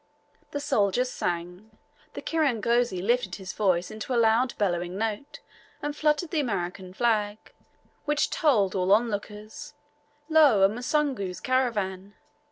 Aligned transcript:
The 0.49 0.59
soldiers 0.59 1.11
sang, 1.11 1.77
the 2.15 2.23
kirangozi 2.23 3.03
lifted 3.03 3.35
his 3.35 3.53
voice 3.53 3.91
into 3.91 4.15
a 4.15 4.17
loud 4.17 4.55
bellowing 4.57 4.97
note, 4.97 5.41
and 5.79 5.95
fluttered 5.95 6.31
the 6.31 6.39
American 6.39 6.91
flag, 6.91 7.37
which 8.05 8.31
told 8.31 8.73
all 8.73 8.91
on 8.93 9.11
lookers, 9.11 9.75
"Lo, 10.27 10.63
a 10.63 10.69
Musungu's 10.69 11.39
caravan!" 11.39 12.15